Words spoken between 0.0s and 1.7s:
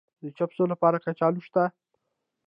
د چپسو لپاره کچالو شته؟